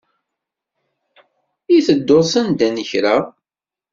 I 1.75 1.77
teddud 1.85 2.25
sanda 2.31 2.67
n 2.69 2.77
kra? 2.89 3.15